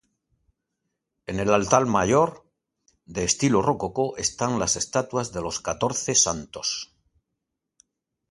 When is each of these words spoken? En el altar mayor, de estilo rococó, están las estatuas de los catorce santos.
En 1.33 1.39
el 1.43 1.53
altar 1.57 1.85
mayor, 1.95 2.31
de 3.05 3.23
estilo 3.23 3.61
rococó, 3.61 4.17
están 4.17 4.57
las 4.57 4.75
estatuas 4.75 5.31
de 5.31 5.41
los 5.43 5.59
catorce 5.59 6.15
santos. 6.15 6.91